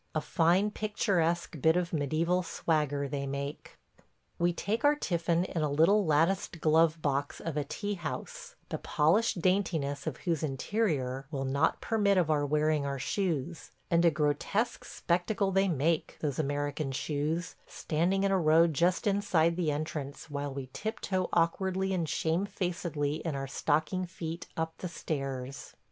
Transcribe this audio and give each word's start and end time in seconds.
A 0.15 0.19
fine, 0.21 0.71
picturesque 0.71 1.61
bit 1.61 1.77
of 1.77 1.91
mediæval 1.91 2.43
swagger 2.43 3.07
they 3.07 3.27
make.... 3.27 3.77
We 4.39 4.51
take 4.51 4.83
our 4.83 4.95
tiffin 4.95 5.45
in 5.45 5.61
a 5.61 5.69
little 5.69 6.07
latticed 6.07 6.59
glove 6.59 6.99
box 7.03 7.39
of 7.39 7.55
a 7.55 7.63
tea 7.63 7.93
house, 7.93 8.55
the 8.69 8.79
polished 8.79 9.43
daintiness 9.43 10.07
of 10.07 10.17
whose 10.25 10.41
interior 10.41 11.27
will 11.29 11.45
not 11.45 11.81
permit 11.81 12.17
of 12.17 12.31
our 12.31 12.47
wearing 12.47 12.83
our 12.83 12.97
shoes; 12.97 13.73
and 13.91 14.03
a 14.03 14.09
grotesque 14.09 14.85
spectacle 14.85 15.51
they 15.51 15.67
make– 15.67 16.17
those 16.19 16.39
American 16.39 16.91
shoes, 16.91 17.53
standing 17.67 18.23
in 18.23 18.31
a 18.31 18.39
row 18.39 18.65
just 18.65 19.05
inside 19.05 19.55
the 19.55 19.69
entrance 19.69 20.31
while 20.31 20.51
we 20.51 20.71
tiptoe 20.73 21.29
awkwardly 21.31 21.93
and 21.93 22.09
shamefacedly 22.09 23.17
in 23.17 23.35
our 23.35 23.45
stocking 23.47 24.07
feet 24.07 24.47
up 24.57 24.73
the 24.79 24.87
stairs. 24.89 25.75